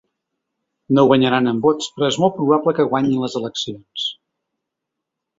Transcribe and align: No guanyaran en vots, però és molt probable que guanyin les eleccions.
No 0.99 1.03
guanyaran 1.09 1.49
en 1.51 1.59
vots, 1.65 1.89
però 1.97 2.09
és 2.13 2.17
molt 2.23 2.35
probable 2.37 2.73
que 2.79 2.85
guanyin 2.93 3.19
les 3.25 3.35
eleccions. 3.41 4.07